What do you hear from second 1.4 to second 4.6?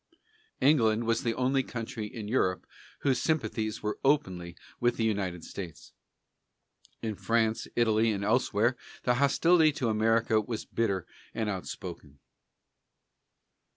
country in Europe whose sympathies were openly